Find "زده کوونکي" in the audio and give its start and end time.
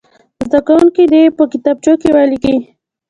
0.47-1.03